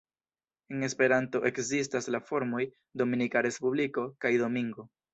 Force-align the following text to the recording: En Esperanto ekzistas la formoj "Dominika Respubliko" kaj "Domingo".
En 0.75 0.81
Esperanto 0.87 1.41
ekzistas 1.51 2.11
la 2.17 2.23
formoj 2.31 2.65
"Dominika 3.03 3.47
Respubliko" 3.49 4.11
kaj 4.27 4.37
"Domingo". 4.47 4.93